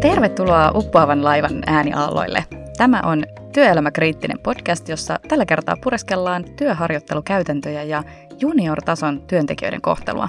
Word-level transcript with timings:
Tervetuloa 0.00 0.70
uppoavan 0.74 1.24
laivan 1.24 1.62
ääniaalloille. 1.66 2.44
Tämä 2.76 3.00
on 3.04 3.24
Työelämäkriittinen 3.52 4.38
podcast, 4.42 4.88
jossa 4.88 5.18
tällä 5.28 5.46
kertaa 5.46 5.76
pureskellaan 5.82 6.44
työharjoittelukäytäntöjä 6.56 7.82
ja 7.82 8.04
junior-tason 8.40 9.22
työntekijöiden 9.26 9.80
kohtelua. 9.80 10.28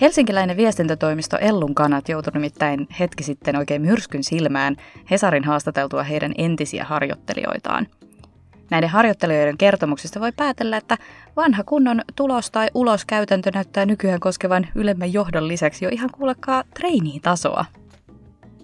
Helsinkiläinen 0.00 0.56
viestintätoimisto 0.56 1.38
Ellun 1.38 1.74
kanat 1.74 2.08
joutui 2.08 2.32
nimittäin 2.34 2.88
hetki 3.00 3.22
sitten 3.24 3.56
oikein 3.56 3.82
myrskyn 3.82 4.24
silmään 4.24 4.76
Hesarin 5.10 5.44
haastateltua 5.44 6.02
heidän 6.02 6.32
entisiä 6.38 6.84
harjoittelijoitaan. 6.84 7.86
Näiden 8.70 8.88
harjoittelijoiden 8.88 9.58
kertomuksista 9.58 10.20
voi 10.20 10.32
päätellä, 10.32 10.76
että 10.76 10.98
vanha 11.36 11.64
kunnon 11.64 12.00
tulos- 12.16 12.50
tai 12.50 12.68
uloskäytäntö 12.74 13.50
näyttää 13.54 13.86
nykyään 13.86 14.20
koskevan 14.20 14.66
ylemmän 14.74 15.12
johdon 15.12 15.48
lisäksi 15.48 15.84
jo 15.84 15.90
ihan 15.92 16.10
kuulekaa 16.10 16.64
treiniitasoa. 16.74 17.64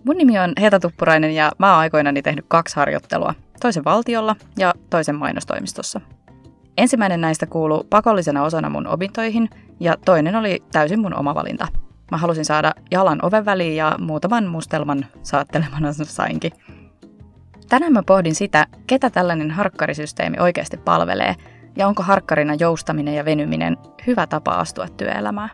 Mun 0.07 0.17
nimi 0.17 0.39
on 0.39 0.53
Heta 0.61 0.81
Tuppurainen 0.81 1.35
ja 1.35 1.53
mä 1.59 1.71
oon 1.71 1.81
aikoinani 1.81 2.23
tehnyt 2.23 2.45
kaksi 2.49 2.77
harjoittelua, 2.77 3.35
toisen 3.61 3.85
valtiolla 3.85 4.37
ja 4.59 4.75
toisen 4.91 5.15
mainostoimistossa. 5.15 6.01
Ensimmäinen 6.77 7.21
näistä 7.21 7.47
kuuluu 7.47 7.87
pakollisena 7.91 8.43
osana 8.43 8.71
mun 8.71 8.87
opintoihin 8.87 9.51
ja 9.81 9.97
toinen 10.05 10.37
oli 10.37 10.63
täysin 10.73 11.01
mun 11.01 11.15
oma 11.15 11.35
valinta. 11.35 11.67
Mä 12.11 12.17
halusin 12.17 12.45
saada 12.45 12.73
jalan 12.91 13.25
oven 13.25 13.45
väliin 13.45 13.77
ja 13.77 13.97
muutaman 13.99 14.47
mustelman 14.47 15.07
saattelemana 15.23 15.93
sainkin. 15.93 16.53
Tänään 17.69 17.93
mä 17.93 18.03
pohdin 18.03 18.35
sitä, 18.35 18.67
ketä 18.87 19.11
tällainen 19.11 19.51
harkkarisysteemi 19.51 20.37
oikeasti 20.41 20.77
palvelee 20.77 21.37
ja 21.77 21.89
onko 21.89 22.03
harkkarina 22.03 22.55
joustaminen 22.55 23.15
ja 23.15 23.25
venyminen 23.25 23.77
hyvä 24.07 24.27
tapa 24.27 24.55
astua 24.55 24.89
työelämään. 24.89 25.51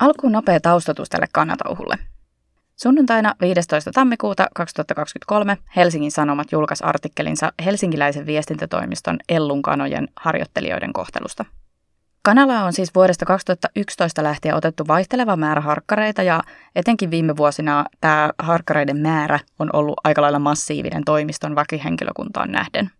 Alkuun 0.00 0.32
nopea 0.32 0.60
taustatus 0.60 1.08
tälle 1.08 1.26
kannatauhulle. 1.32 1.98
Sunnuntaina 2.76 3.34
15. 3.40 3.90
tammikuuta 3.90 4.46
2023 4.54 5.58
Helsingin 5.76 6.10
Sanomat 6.10 6.52
julkaisi 6.52 6.84
artikkelinsa 6.84 7.52
helsinkiläisen 7.64 8.26
viestintätoimiston 8.26 9.18
Ellun 9.28 9.62
kanojen 9.62 10.08
harjoittelijoiden 10.16 10.92
kohtelusta. 10.92 11.44
Kanala 12.22 12.64
on 12.64 12.72
siis 12.72 12.94
vuodesta 12.94 13.24
2011 13.24 14.22
lähtien 14.22 14.54
otettu 14.54 14.88
vaihteleva 14.88 15.36
määrä 15.36 15.60
harkkareita 15.60 16.22
ja 16.22 16.42
etenkin 16.74 17.10
viime 17.10 17.36
vuosina 17.36 17.84
tämä 18.00 18.30
harkkareiden 18.38 18.98
määrä 18.98 19.40
on 19.58 19.70
ollut 19.72 20.00
aika 20.04 20.22
lailla 20.22 20.38
massiivinen 20.38 21.04
toimiston 21.04 21.54
väkihenkilökuntaan 21.54 22.52
nähden. 22.52 22.90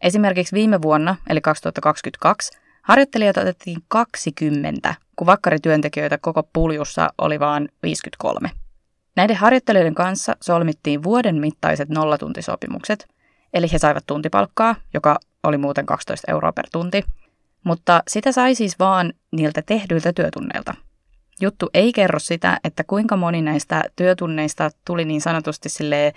Esimerkiksi 0.00 0.54
viime 0.54 0.82
vuonna, 0.82 1.16
eli 1.28 1.40
2022, 1.40 2.58
harjoittelijoita 2.82 3.40
otettiin 3.40 3.78
20 3.88 4.94
kun 5.16 5.26
vakkarityöntekijöitä 5.26 6.18
koko 6.18 6.42
puljussa 6.52 7.08
oli 7.18 7.40
vain 7.40 7.68
53. 7.82 8.50
Näiden 9.16 9.36
harjoittelijoiden 9.36 9.94
kanssa 9.94 10.36
solmittiin 10.40 11.02
vuoden 11.02 11.36
mittaiset 11.36 11.88
nollatuntisopimukset, 11.88 13.06
eli 13.54 13.72
he 13.72 13.78
saivat 13.78 14.04
tuntipalkkaa, 14.06 14.76
joka 14.94 15.18
oli 15.42 15.58
muuten 15.58 15.86
12 15.86 16.32
euroa 16.32 16.52
per 16.52 16.66
tunti, 16.72 17.04
mutta 17.64 18.02
sitä 18.08 18.32
sai 18.32 18.54
siis 18.54 18.78
vaan 18.78 19.12
niiltä 19.32 19.62
tehdyiltä 19.62 20.12
työtunneilta. 20.12 20.74
Juttu 21.40 21.70
ei 21.74 21.92
kerro 21.92 22.18
sitä, 22.18 22.60
että 22.64 22.84
kuinka 22.84 23.16
moni 23.16 23.42
näistä 23.42 23.84
työtunneista 23.96 24.70
tuli 24.84 25.04
niin 25.04 25.20
sanotusti 25.20 25.68
sille 25.68 26.12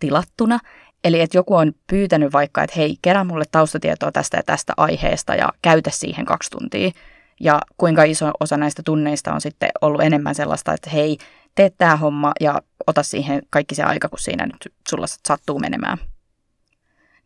tilattuna, 0.00 0.58
eli 1.04 1.20
että 1.20 1.38
joku 1.38 1.54
on 1.54 1.72
pyytänyt 1.86 2.32
vaikka, 2.32 2.62
että 2.62 2.76
hei, 2.76 2.96
kerää 3.02 3.24
mulle 3.24 3.44
taustatietoa 3.50 4.12
tästä 4.12 4.36
ja 4.36 4.42
tästä 4.42 4.72
aiheesta 4.76 5.34
ja 5.34 5.48
käytä 5.62 5.90
siihen 5.90 6.24
kaksi 6.24 6.50
tuntia, 6.50 6.90
ja 7.42 7.60
kuinka 7.76 8.04
iso 8.04 8.30
osa 8.40 8.56
näistä 8.56 8.82
tunneista 8.84 9.32
on 9.32 9.40
sitten 9.40 9.70
ollut 9.80 10.00
enemmän 10.00 10.34
sellaista, 10.34 10.74
että 10.74 10.90
hei, 10.90 11.18
tee 11.54 11.70
tämä 11.70 11.96
homma 11.96 12.32
ja 12.40 12.62
ota 12.86 13.02
siihen 13.02 13.42
kaikki 13.50 13.74
se 13.74 13.82
aika, 13.82 14.08
kun 14.08 14.18
siinä 14.18 14.46
nyt 14.46 14.72
sulla 14.88 15.06
sattuu 15.28 15.58
menemään. 15.58 15.98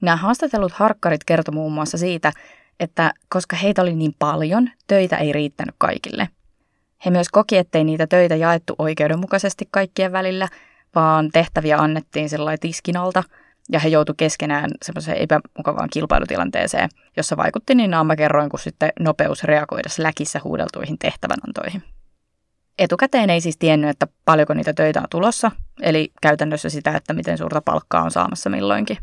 Nämä 0.01 0.17
haastatellut 0.17 0.73
harkkarit 0.73 1.25
kertoi 1.25 1.55
muun 1.55 1.73
muassa 1.73 1.99
siitä, 1.99 2.33
että 2.81 3.13
koska 3.29 3.57
heitä 3.57 3.83
oli 3.83 3.95
niin 3.95 4.15
paljon, 4.19 4.71
töitä 4.87 5.17
ei 5.17 5.33
riittänyt 5.33 5.75
kaikille. 5.79 6.29
He 7.07 7.11
myös 7.11 7.29
koki, 7.29 7.57
ettei 7.57 7.85
niitä 7.85 8.07
töitä 8.07 8.37
jaettu 8.37 8.75
oikeudenmukaisesti 8.79 9.69
kaikkien 9.71 10.13
välillä, 10.13 10.49
vaan 10.95 11.31
tehtäviä 11.33 11.79
annettiin 11.79 12.29
sellainen 12.29 12.61
tiskin 12.61 12.97
alta– 12.97 13.23
ja 13.73 13.81
he 13.81 13.89
joutu 13.89 14.15
keskenään 14.17 14.71
semmoiseen 14.83 15.17
epämukavaan 15.17 15.89
kilpailutilanteeseen, 15.93 16.89
jossa 17.17 17.37
vaikutti 17.37 17.75
niin 17.75 17.91
naamakerroin 17.91 18.51
kuin 18.51 18.61
sitten 18.61 18.93
nopeus 19.01 19.45
reagoida 19.45 19.89
läkissä 19.99 20.41
huudeltuihin 20.45 20.99
tehtävänantoihin. 20.99 21.83
Etukäteen 22.79 23.31
ei 23.31 23.41
siis 23.41 23.57
tiennyt, 23.57 23.91
että 23.91 24.07
paljonko 24.25 24.55
niitä 24.55 24.73
töitä 24.73 25.01
on 25.01 25.07
tulossa, 25.11 25.51
eli 25.83 26.13
käytännössä 26.23 26.71
sitä, 26.71 26.97
että 26.97 27.13
miten 27.13 27.39
suurta 27.39 27.61
palkkaa 27.61 28.03
on 28.03 28.11
saamassa 28.11 28.51
milloinkin. 28.51 28.97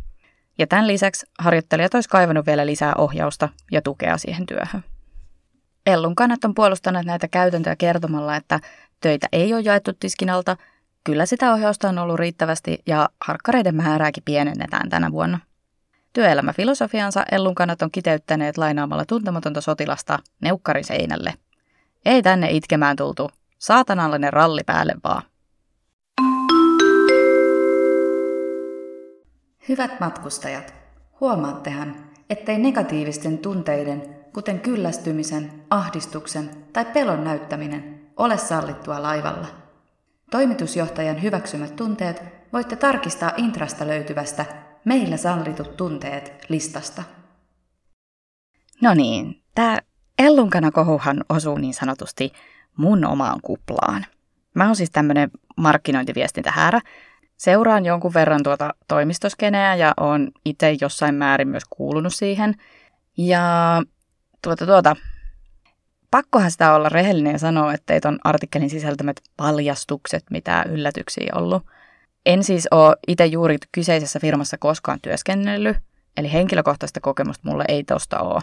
Ja 0.58 0.68
tämän 0.68 0.88
lisäksi 0.88 1.26
harjoittelijat 1.40 1.94
olisi 1.94 2.10
kaivannut 2.10 2.46
vielä 2.46 2.66
lisää 2.66 2.94
ohjausta 2.98 3.50
ja 3.72 3.82
tukea 3.82 4.18
siihen 4.18 4.46
työhön. 4.46 4.84
Ellun 5.86 6.16
kannat 6.16 6.46
on 6.46 6.54
puolustanut 6.54 7.06
näitä 7.06 7.28
käytäntöjä 7.28 7.76
kertomalla, 7.76 8.36
että 8.36 8.60
töitä 9.02 9.28
ei 9.32 9.54
ole 9.54 9.62
jaettu 9.62 9.94
tiskin 9.94 10.30
alta– 10.30 10.58
Kyllä 11.06 11.26
sitä 11.26 11.54
ohjausta 11.54 11.90
on 11.90 11.98
ollut 11.98 12.20
riittävästi 12.20 12.80
ja 12.86 13.10
harkkareiden 13.22 13.76
määrääkin 13.76 14.24
pienennetään 14.24 14.90
tänä 14.90 15.12
vuonna. 15.12 15.40
Työelämäfilosofiansa 16.14 17.24
Ellun 17.32 17.56
kannat 17.56 17.82
on 17.82 17.92
kiteyttäneet 17.92 18.58
lainaamalla 18.58 19.06
tuntematonta 19.06 19.62
sotilasta 19.62 20.20
neukkarin 20.42 20.84
seinälle. 20.84 21.34
Ei 22.06 22.22
tänne 22.22 22.52
itkemään 22.52 22.96
tultu. 22.96 23.32
Saatanallinen 23.58 24.34
ralli 24.34 24.62
päälle 24.66 24.96
vaan. 25.04 25.24
Hyvät 29.70 30.00
matkustajat, 30.00 30.74
huomaattehan, 31.20 31.96
ettei 32.30 32.58
negatiivisten 32.58 33.38
tunteiden, 33.38 34.16
kuten 34.34 34.60
kyllästymisen, 34.60 35.52
ahdistuksen 35.70 36.50
tai 36.74 36.86
pelon 36.86 37.24
näyttäminen, 37.24 38.02
ole 38.18 38.38
sallittua 38.38 39.04
laivalla– 39.04 39.48
Toimitusjohtajan 40.34 41.22
hyväksymät 41.22 41.76
tunteet 41.76 42.24
voitte 42.54 42.76
tarkistaa 42.76 43.32
Intrasta 43.38 43.88
löytyvästä 43.88 44.46
Meillä 44.86 45.18
sallitut 45.18 45.78
tunteet 45.78 46.46
listasta. 46.50 47.04
No 48.82 48.94
niin, 48.94 49.44
tämä 49.56 49.80
Ellunkana 50.20 50.72
kohuhan 50.72 51.24
osuu 51.30 51.58
niin 51.58 51.74
sanotusti 51.74 52.34
mun 52.78 53.06
omaan 53.06 53.40
kuplaan. 53.42 54.06
Mä 54.54 54.66
oon 54.66 54.76
siis 54.76 54.92
tämmönen 54.92 55.32
markkinointiviestintähäärä. 55.58 56.80
Seuraan 57.38 57.86
jonkun 57.86 58.14
verran 58.14 58.44
tuota 58.44 58.74
toimistoskeneä 58.88 59.76
ja 59.76 59.94
on 59.98 60.32
itse 60.46 60.78
jossain 60.82 61.16
määrin 61.16 61.48
myös 61.48 61.64
kuulunut 61.70 62.14
siihen. 62.14 62.56
Ja 63.18 63.82
tuota, 64.44 64.66
tuota, 64.66 64.96
pakkohan 66.14 66.52
sitä 66.52 66.76
olla 66.76 66.90
rehellinen 66.90 67.34
ja 67.34 67.40
sanoa, 67.40 67.74
ettei 67.74 68.02
ton 68.02 68.20
artikkelin 68.24 68.70
sisältämät 68.70 69.20
paljastukset 69.38 70.24
mitään 70.30 70.72
yllätyksiä 70.72 71.32
ollut. 71.36 71.64
En 72.26 72.44
siis 72.44 72.68
ole 72.72 72.96
itse 73.08 73.26
juuri 73.26 73.58
kyseisessä 73.72 74.20
firmassa 74.20 74.58
koskaan 74.58 75.00
työskennellyt, 75.02 75.78
eli 76.18 76.34
henkilökohtaista 76.34 77.02
kokemusta 77.02 77.50
mulle 77.50 77.66
ei 77.68 77.84
tosta 77.84 78.20
ole. 78.20 78.42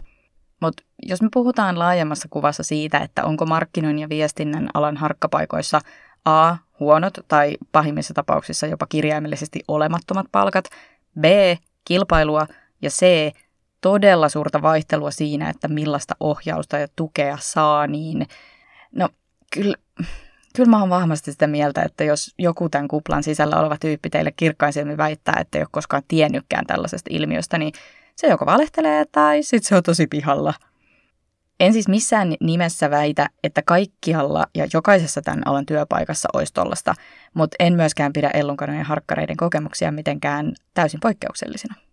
Mutta 0.60 0.82
jos 1.02 1.22
me 1.22 1.28
puhutaan 1.32 1.78
laajemmassa 1.78 2.28
kuvassa 2.30 2.62
siitä, 2.62 2.98
että 2.98 3.24
onko 3.24 3.46
markkinoinnin 3.46 4.02
ja 4.02 4.08
viestinnän 4.08 4.68
alan 4.74 4.96
harkkapaikoissa 4.96 5.80
A. 6.24 6.56
huonot 6.80 7.18
tai 7.28 7.56
pahimmissa 7.72 8.14
tapauksissa 8.14 8.66
jopa 8.66 8.86
kirjaimellisesti 8.86 9.60
olemattomat 9.68 10.26
palkat, 10.32 10.64
B. 11.20 11.24
kilpailua 11.84 12.46
ja 12.82 12.90
C 12.90 13.32
todella 13.80 14.28
suurta 14.28 14.62
vaihtelua 14.62 15.10
siinä, 15.10 15.50
että 15.50 15.68
millaista 15.68 16.16
ohjausta 16.20 16.78
ja 16.78 16.88
tukea 16.96 17.38
saa, 17.40 17.86
niin 17.86 18.26
no 18.92 19.08
kyllä, 19.52 19.76
kyllä 20.56 20.70
mä 20.70 20.80
oon 20.80 20.90
vahvasti 20.90 21.32
sitä 21.32 21.46
mieltä, 21.46 21.82
että 21.82 22.04
jos 22.04 22.34
joku 22.38 22.68
tämän 22.68 22.88
kuplan 22.88 23.22
sisällä 23.22 23.56
oleva 23.56 23.76
tyyppi 23.80 24.10
teille 24.10 24.32
kirkkaisemmin 24.32 24.96
väittää, 24.96 25.36
että 25.40 25.58
ei 25.58 25.62
ole 25.62 25.68
koskaan 25.70 26.02
tiennytkään 26.08 26.66
tällaisesta 26.66 27.10
ilmiöstä, 27.12 27.58
niin 27.58 27.72
se 28.16 28.26
joko 28.26 28.46
valehtelee 28.46 29.04
tai 29.12 29.42
sitten 29.42 29.68
se 29.68 29.76
on 29.76 29.82
tosi 29.82 30.06
pihalla. 30.06 30.54
En 31.60 31.72
siis 31.72 31.88
missään 31.88 32.34
nimessä 32.40 32.90
väitä, 32.90 33.28
että 33.44 33.62
kaikkialla 33.62 34.46
ja 34.54 34.66
jokaisessa 34.72 35.22
tämän 35.22 35.46
alan 35.46 35.66
työpaikassa 35.66 36.28
olisi 36.32 36.52
tollasta, 36.52 36.94
mutta 37.34 37.56
en 37.58 37.74
myöskään 37.74 38.12
pidä 38.12 38.30
ellunkanojen 38.30 38.84
harkkareiden 38.84 39.36
kokemuksia 39.36 39.92
mitenkään 39.92 40.52
täysin 40.74 41.00
poikkeuksellisina. 41.00 41.89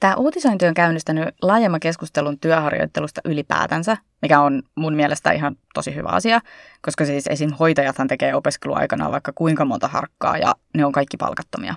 Tämä 0.00 0.14
uutisointi 0.14 0.66
on 0.66 0.74
käynnistänyt 0.74 1.28
laajemman 1.42 1.80
keskustelun 1.80 2.38
työharjoittelusta 2.38 3.20
ylipäätänsä, 3.24 3.96
mikä 4.22 4.40
on 4.40 4.62
mun 4.74 4.94
mielestä 4.94 5.32
ihan 5.32 5.56
tosi 5.74 5.94
hyvä 5.94 6.08
asia, 6.08 6.40
koska 6.82 7.04
siis 7.04 7.26
esim. 7.26 7.52
hoitajathan 7.52 8.08
tekee 8.08 8.34
opiskeluaikana 8.34 9.10
vaikka 9.10 9.32
kuinka 9.34 9.64
monta 9.64 9.88
harkkaa 9.88 10.38
ja 10.38 10.54
ne 10.74 10.84
on 10.84 10.92
kaikki 10.92 11.16
palkattomia. 11.16 11.74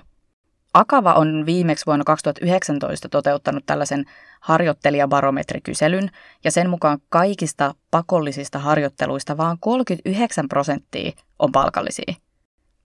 Akava 0.74 1.12
on 1.12 1.46
viimeksi 1.46 1.86
vuonna 1.86 2.04
2019 2.04 3.08
toteuttanut 3.08 3.66
tällaisen 3.66 4.04
harjoittelijabarometrikyselyn, 4.40 6.10
ja 6.44 6.50
sen 6.50 6.70
mukaan 6.70 6.98
kaikista 7.08 7.74
pakollisista 7.90 8.58
harjoitteluista 8.58 9.36
vain 9.36 9.56
39 9.60 10.48
prosenttia 10.48 11.12
on 11.38 11.52
palkallisia. 11.52 12.14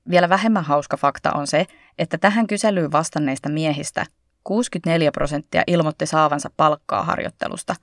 Vielä 0.10 0.30
vähemmän 0.30 0.64
hauska 0.64 0.98
fakta 0.98 1.32
on 1.32 1.48
se, 1.48 1.66
että 2.00 2.18
tähän 2.18 2.48
kyselyyn 2.48 2.92
vastanneista 2.92 3.50
miehistä 3.50 4.06
64 4.48 5.12
prosenttia 5.12 5.64
ilmoitti 5.68 6.06
saavansa 6.06 6.50
palkkaa 6.58 7.04
harjoittelusta, 7.04 7.76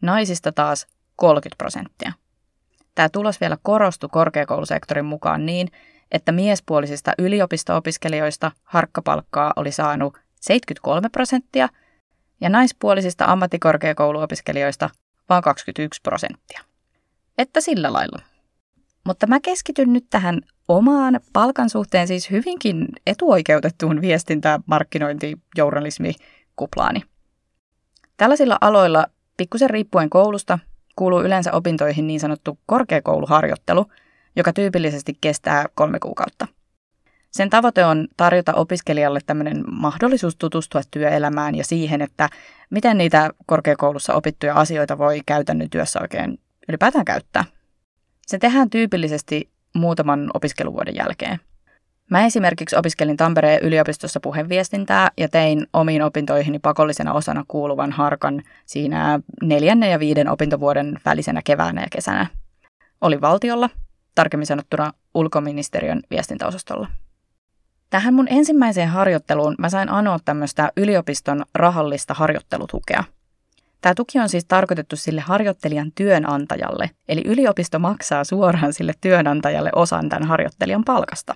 naisista 0.00 0.52
taas 0.52 0.86
30 1.16 1.56
prosenttia. 1.58 2.12
Tämä 2.94 3.08
tulos 3.08 3.40
vielä 3.40 3.56
korostui 3.62 4.08
korkeakoulusektorin 4.12 5.04
mukaan 5.04 5.46
niin, 5.46 5.68
että 6.12 6.32
miespuolisista 6.32 7.12
yliopisto-opiskelijoista 7.18 8.50
harkkapalkkaa 8.64 9.52
oli 9.56 9.72
saanut 9.72 10.18
73 10.40 11.08
prosenttia 11.08 11.68
ja 12.40 12.48
naispuolisista 12.48 13.24
ammattikorkeakouluopiskelijoista 13.24 14.90
vain 15.28 15.42
21 15.42 16.00
prosenttia. 16.02 16.60
Että 17.38 17.60
sillä 17.60 17.92
lailla. 17.92 18.22
Mutta 19.08 19.26
mä 19.26 19.40
keskityn 19.40 19.92
nyt 19.92 20.06
tähän 20.10 20.40
omaan 20.68 21.20
palkan 21.32 21.70
suhteen 21.70 22.08
siis 22.08 22.30
hyvinkin 22.30 22.88
etuoikeutettuun 23.06 24.00
viestintä, 24.00 24.60
markkinointi, 24.66 25.38
journalismi, 25.56 26.14
kuplaani. 26.56 27.02
Tällaisilla 28.16 28.58
aloilla, 28.60 29.06
pikkusen 29.36 29.70
riippuen 29.70 30.10
koulusta, 30.10 30.58
kuuluu 30.96 31.20
yleensä 31.20 31.52
opintoihin 31.52 32.06
niin 32.06 32.20
sanottu 32.20 32.58
korkeakouluharjoittelu, 32.66 33.86
joka 34.36 34.52
tyypillisesti 34.52 35.18
kestää 35.20 35.66
kolme 35.74 35.98
kuukautta. 35.98 36.46
Sen 37.30 37.50
tavoite 37.50 37.84
on 37.84 38.08
tarjota 38.16 38.54
opiskelijalle 38.54 39.20
tämmöinen 39.26 39.64
mahdollisuus 39.70 40.36
tutustua 40.36 40.80
työelämään 40.90 41.54
ja 41.54 41.64
siihen, 41.64 42.02
että 42.02 42.28
miten 42.70 42.98
niitä 42.98 43.30
korkeakoulussa 43.46 44.14
opittuja 44.14 44.54
asioita 44.54 44.98
voi 44.98 45.20
käytännön 45.26 45.70
työssä 45.70 46.00
oikein 46.00 46.38
ylipäätään 46.68 47.04
käyttää. 47.04 47.44
Se 48.28 48.38
tehdään 48.38 48.70
tyypillisesti 48.70 49.48
muutaman 49.74 50.30
opiskeluvuoden 50.34 50.94
jälkeen. 50.94 51.40
Mä 52.10 52.26
esimerkiksi 52.26 52.76
opiskelin 52.76 53.16
Tampereen 53.16 53.62
yliopistossa 53.62 54.20
puheviestintää 54.20 55.10
ja 55.16 55.28
tein 55.28 55.66
omiin 55.72 56.02
opintoihini 56.02 56.58
pakollisena 56.58 57.12
osana 57.12 57.44
kuuluvan 57.48 57.92
harkan 57.92 58.42
siinä 58.66 59.20
neljännen 59.42 59.90
ja 59.90 59.98
viiden 59.98 60.28
opintovuoden 60.28 60.98
välisenä 61.04 61.40
keväänä 61.44 61.82
ja 61.82 61.86
kesänä. 61.90 62.26
Oli 63.00 63.20
valtiolla, 63.20 63.70
tarkemmin 64.14 64.46
sanottuna 64.46 64.92
ulkoministeriön 65.14 66.02
viestintäosastolla. 66.10 66.88
Tähän 67.90 68.14
mun 68.14 68.28
ensimmäiseen 68.30 68.88
harjoitteluun 68.88 69.54
mä 69.58 69.68
sain 69.68 69.88
anoa 69.88 70.18
tämmöistä 70.24 70.72
yliopiston 70.76 71.44
rahallista 71.54 72.14
harjoittelutukea– 72.14 73.04
Tämä 73.80 73.94
tuki 73.94 74.18
on 74.18 74.28
siis 74.28 74.44
tarkoitettu 74.44 74.96
sille 74.96 75.20
harjoittelijan 75.20 75.92
työnantajalle, 75.94 76.90
eli 77.08 77.22
yliopisto 77.24 77.78
maksaa 77.78 78.24
suoraan 78.24 78.72
sille 78.72 78.92
työnantajalle 79.00 79.70
osan 79.74 80.08
tämän 80.08 80.28
harjoittelijan 80.28 80.84
palkasta. 80.84 81.34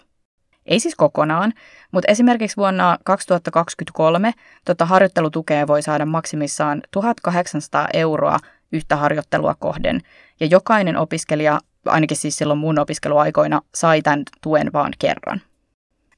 Ei 0.66 0.80
siis 0.80 0.94
kokonaan, 0.94 1.52
mutta 1.92 2.12
esimerkiksi 2.12 2.56
vuonna 2.56 2.98
2023 3.04 4.32
tota 4.64 4.84
harjoittelutukea 4.86 5.66
voi 5.66 5.82
saada 5.82 6.06
maksimissaan 6.06 6.82
1800 6.90 7.88
euroa 7.94 8.38
yhtä 8.72 8.96
harjoittelua 8.96 9.54
kohden, 9.54 10.00
ja 10.40 10.46
jokainen 10.46 10.96
opiskelija, 10.96 11.60
ainakin 11.86 12.16
siis 12.16 12.36
silloin 12.36 12.58
mun 12.58 12.78
opiskeluaikoina, 12.78 13.60
sai 13.74 14.02
tämän 14.02 14.22
tuen 14.42 14.72
vaan 14.72 14.92
kerran. 14.98 15.40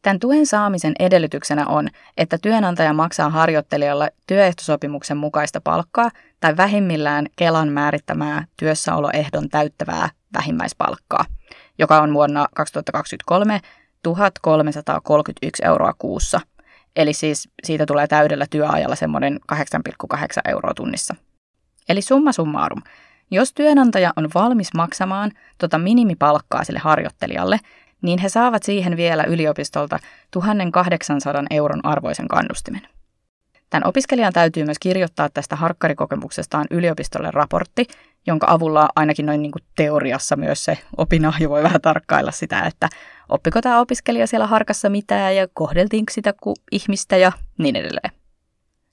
Tämän 0.04 0.20
tuen 0.20 0.46
saamisen 0.46 0.92
edellytyksenä 0.98 1.66
on, 1.66 1.88
että 2.16 2.38
työnantaja 2.38 2.92
maksaa 2.92 3.30
harjoittelijalle 3.30 4.12
työehtosopimuksen 4.26 5.16
mukaista 5.16 5.60
palkkaa 5.60 6.10
tai 6.40 6.56
vähimmillään 6.56 7.26
Kelan 7.36 7.68
määrittämää 7.68 8.44
työssäoloehdon 8.56 9.48
täyttävää 9.48 10.08
vähimmäispalkkaa, 10.34 11.24
joka 11.78 12.02
on 12.02 12.14
vuonna 12.14 12.46
2023 12.54 13.60
1331 14.02 15.64
euroa 15.64 15.92
kuussa. 15.98 16.40
Eli 16.96 17.12
siis 17.12 17.48
siitä 17.62 17.86
tulee 17.86 18.06
täydellä 18.06 18.46
työajalla 18.50 18.96
semmoinen 18.96 19.40
8,8 19.52 20.18
euroa 20.44 20.74
tunnissa. 20.74 21.14
Eli 21.88 22.02
summa 22.02 22.32
summarum. 22.32 22.82
Jos 23.30 23.52
työnantaja 23.52 24.12
on 24.16 24.28
valmis 24.34 24.74
maksamaan 24.74 25.30
tota 25.58 25.78
minimipalkkaa 25.78 26.64
sille 26.64 26.78
harjoittelijalle, 26.78 27.60
niin 28.04 28.18
he 28.18 28.28
saavat 28.28 28.62
siihen 28.62 28.96
vielä 28.96 29.24
yliopistolta 29.24 29.98
1800 30.30 31.42
euron 31.50 31.80
arvoisen 31.86 32.28
kannustimen. 32.28 32.82
Tämän 33.70 33.88
opiskelijan 33.88 34.32
täytyy 34.32 34.64
myös 34.64 34.78
kirjoittaa 34.78 35.28
tästä 35.28 35.56
harkkarikokemuksestaan 35.56 36.66
yliopistolle 36.70 37.30
raportti, 37.30 37.86
jonka 38.26 38.46
avulla 38.50 38.88
ainakin 38.96 39.26
noin 39.26 39.42
niin 39.42 39.52
kuin 39.52 39.62
teoriassa 39.76 40.36
myös 40.36 40.64
se 40.64 40.78
opinahjo 40.96 41.50
voi 41.50 41.62
vähän 41.62 41.80
tarkkailla 41.80 42.30
sitä, 42.30 42.60
että 42.60 42.88
oppiko 43.28 43.62
tämä 43.62 43.80
opiskelija 43.80 44.26
siellä 44.26 44.46
harkassa 44.46 44.88
mitään 44.88 45.36
ja 45.36 45.48
kohdeltiinko 45.54 46.12
sitä 46.12 46.34
kuin 46.40 46.56
ihmistä 46.72 47.16
ja 47.16 47.32
niin 47.58 47.76
edelleen. 47.76 48.10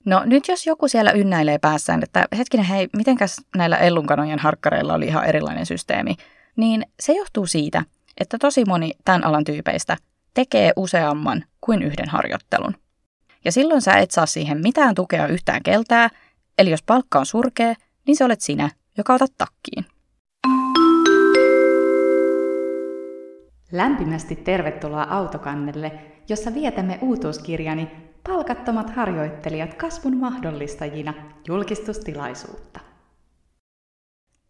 No 0.06 0.22
nyt 0.24 0.48
jos 0.48 0.66
joku 0.66 0.88
siellä 0.88 1.12
ynnäilee 1.12 1.58
päässään, 1.58 2.02
että 2.02 2.28
hetkinen 2.38 2.66
hei, 2.66 2.88
mitenkäs 2.96 3.36
näillä 3.56 3.76
ellunkanojen 3.76 4.38
harkkareilla 4.38 4.94
oli 4.94 5.06
ihan 5.06 5.24
erilainen 5.24 5.66
systeemi, 5.66 6.16
niin 6.56 6.86
se 7.00 7.12
johtuu 7.12 7.46
siitä, 7.46 7.82
että 8.20 8.38
tosi 8.38 8.64
moni 8.64 8.92
tämän 9.04 9.24
alan 9.24 9.44
tyypeistä 9.44 9.96
tekee 10.34 10.72
useamman 10.76 11.44
kuin 11.60 11.82
yhden 11.82 12.08
harjoittelun. 12.08 12.74
Ja 13.44 13.52
silloin 13.52 13.82
sä 13.82 13.92
et 13.92 14.10
saa 14.10 14.26
siihen 14.26 14.60
mitään 14.62 14.94
tukea 14.94 15.26
yhtään 15.26 15.62
keltää, 15.62 16.08
eli 16.58 16.70
jos 16.70 16.82
palkka 16.82 17.18
on 17.18 17.26
surkea, 17.26 17.74
niin 18.06 18.16
se 18.16 18.24
olet 18.24 18.40
sinä, 18.40 18.70
joka 18.98 19.14
otat 19.14 19.32
takkiin. 19.38 19.84
Lämpimästi 23.72 24.36
tervetuloa 24.36 25.02
Autokannelle, 25.02 25.92
jossa 26.28 26.54
vietämme 26.54 26.98
uutuuskirjani 27.02 27.90
Palkattomat 28.28 28.90
harjoittelijat 28.90 29.74
kasvun 29.74 30.16
mahdollistajina 30.16 31.14
julkistustilaisuutta. 31.48 32.80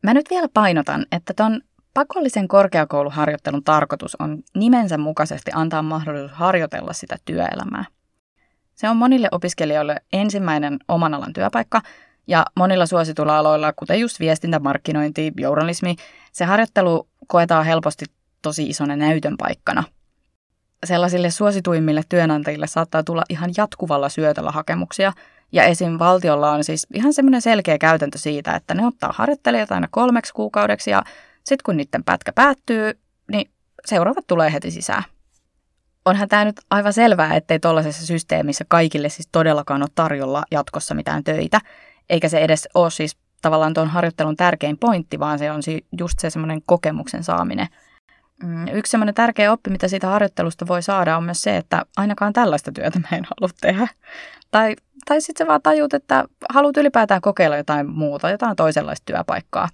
Mä 0.03 0.15
nyt 0.15 0.31
vielä 0.31 0.49
painotan, 0.55 1.07
että 1.13 1.35
ton 1.37 1.61
Pakollisen 1.95 2.49
korkeakouluharjoittelun 2.49 3.65
tarkoitus 3.65 4.17
on 4.19 4.39
nimensä 4.57 4.99
mukaisesti 4.99 5.51
antaa 5.55 5.83
mahdollisuus 5.83 6.33
harjoitella 6.33 6.93
sitä 6.93 7.17
työelämää. 7.25 7.85
Se 8.75 8.89
on 8.89 8.97
monille 8.97 9.29
opiskelijoille 9.33 9.97
ensimmäinen 10.13 10.79
oman 10.89 11.15
alan 11.15 11.33
työpaikka, 11.33 11.83
ja 12.27 12.47
monilla 12.57 12.87
suosituilla 12.87 13.39
aloilla, 13.39 13.73
kuten 13.73 14.01
just 14.01 14.21
viestintä, 14.21 14.59
markkinointi, 14.59 15.33
journalismi, 15.37 15.97
se 16.33 16.45
harjoittelu 16.45 17.09
koetaan 17.27 17.65
helposti 17.65 18.05
tosi 18.43 18.69
isona 18.69 18.97
näytön 18.97 19.37
paikkana. 19.37 19.85
Sellaisille 20.87 21.31
suosituimmille 21.31 22.03
työnantajille 22.09 22.67
saattaa 22.67 23.03
tulla 23.03 23.23
ihan 23.29 23.51
jatkuvalla 23.57 24.09
syötöllä 24.09 24.51
hakemuksia, 24.51 25.13
ja 25.53 25.65
esim. 25.65 25.99
valtiolla 25.99 26.51
on 26.51 26.65
siis 26.65 26.87
ihan 26.95 27.13
semmoinen 27.13 27.43
selkeä 27.43 27.79
käytäntö 27.79 28.19
siitä, 28.19 28.55
että 28.57 28.75
ne 28.75 28.87
ottaa 28.87 29.15
harjoittelijat 29.17 29.73
aina 29.73 29.89
kolmeksi 29.91 30.33
kuukaudeksi 30.33 30.91
ja 30.91 31.03
sitten 31.45 31.65
kun 31.65 31.77
niiden 31.77 32.05
pätkä 32.05 32.33
päättyy, 32.33 32.99
niin 33.33 33.51
seuraavat 33.85 34.27
tulee 34.27 34.53
heti 34.53 34.71
sisään. 34.71 35.03
Onhan 36.05 36.29
tämä 36.29 36.45
nyt 36.45 36.61
aivan 36.71 36.93
selvää, 36.93 37.37
ettei 37.37 37.61
tuollaisessa 37.61 38.07
systeemissä 38.07 38.65
kaikille 38.69 39.09
siis 39.09 39.29
todellakaan 39.33 39.83
ole 39.83 39.91
tarjolla 39.95 40.43
jatkossa 40.51 40.95
mitään 40.95 41.25
töitä, 41.25 41.61
eikä 42.11 42.29
se 42.29 42.39
edes 42.39 42.69
ole 42.75 42.91
siis 42.91 43.17
tavallaan 43.43 43.75
tuon 43.75 43.89
harjoittelun 43.89 44.37
tärkein 44.37 44.79
pointti, 44.79 45.19
vaan 45.19 45.39
se 45.39 45.51
on 45.51 45.63
just 45.99 46.19
se 46.19 46.31
semmoinen 46.31 46.63
kokemuksen 46.67 47.25
saaminen. 47.25 47.67
Mm, 48.43 48.69
yksi 48.73 48.91
semmoinen 48.91 49.15
tärkeä 49.15 49.53
oppi, 49.53 49.71
mitä 49.71 49.89
siitä 49.89 50.07
harjoittelusta 50.07 50.67
voi 50.69 50.83
saada, 50.83 51.17
on 51.17 51.25
myös 51.25 51.43
se, 51.43 51.57
että 51.57 51.87
ainakaan 51.97 52.33
tällaista 52.33 52.73
työtä 52.73 52.99
mä 52.99 53.17
en 53.17 53.25
halua 53.25 53.55
tehdä. 53.61 53.89
Tai, 54.51 54.77
tai 55.07 55.21
sitten 55.21 55.45
sä 55.45 55.49
vaan 55.49 55.63
tajut, 55.63 55.95
että 55.95 56.25
haluat 56.51 56.77
ylipäätään 56.77 57.21
kokeilla 57.21 57.57
jotain 57.57 57.91
muuta, 57.91 58.31
jotain 58.31 58.57
toisenlaista 58.57 59.05
työpaikkaa. 59.05 59.69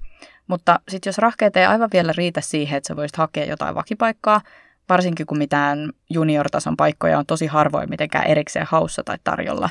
Mutta 0.48 0.80
sitten 0.88 1.10
jos 1.10 1.18
rahkeet 1.18 1.56
ei 1.56 1.64
aivan 1.64 1.90
vielä 1.92 2.12
riitä 2.16 2.40
siihen, 2.40 2.76
että 2.76 2.88
sä 2.88 2.96
voisit 2.96 3.16
hakea 3.16 3.44
jotain 3.44 3.74
vakipaikkaa, 3.74 4.40
varsinkin 4.88 5.26
kun 5.26 5.38
mitään 5.38 5.92
junior-tason 6.10 6.76
paikkoja 6.76 7.18
on 7.18 7.26
tosi 7.26 7.46
harvoin 7.46 7.90
mitenkään 7.90 8.26
erikseen 8.26 8.66
haussa 8.66 9.02
tai 9.04 9.18
tarjolla. 9.24 9.70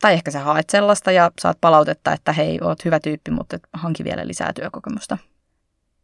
Tai 0.00 0.12
ehkä 0.12 0.30
sä 0.30 0.40
haet 0.40 0.70
sellaista 0.70 1.12
ja 1.12 1.30
saat 1.40 1.58
palautetta, 1.60 2.12
että 2.12 2.32
hei, 2.32 2.58
oot 2.62 2.84
hyvä 2.84 3.00
tyyppi, 3.00 3.30
mutta 3.30 3.58
hanki 3.72 4.04
vielä 4.04 4.26
lisää 4.26 4.52
työkokemusta. 4.52 5.18